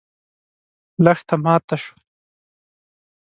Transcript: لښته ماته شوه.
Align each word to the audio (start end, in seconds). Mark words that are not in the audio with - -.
لښته 1.03 1.35
ماته 1.43 1.75
شوه. 1.83 1.95